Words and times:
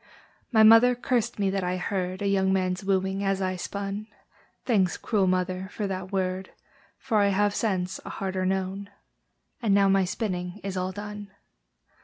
My 0.51 0.63
mother 0.63 0.95
cursed 0.95 1.37
me 1.37 1.51
that 1.51 1.63
I 1.63 1.77
heard 1.77 2.23
A 2.23 2.27
young 2.27 2.51
man's 2.51 2.83
wooing 2.83 3.23
as 3.23 3.39
I 3.39 3.55
spun: 3.55 4.07
Thanks, 4.65 4.97
cruel 4.97 5.27
mother, 5.27 5.67
for 5.71 5.85
that 5.85 6.11
word, 6.11 6.49
For 6.97 7.19
I 7.19 7.27
have, 7.27 7.53
since, 7.53 7.99
a 8.03 8.09
harder 8.09 8.43
known! 8.43 8.89
And 9.61 9.75
now 9.75 9.89
my 9.89 10.05
spinning 10.05 10.59
is 10.63 10.75
all 10.75 10.91
done. 10.91 11.29